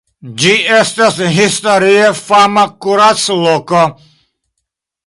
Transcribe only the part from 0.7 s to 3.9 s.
estas historie fama kuracloko.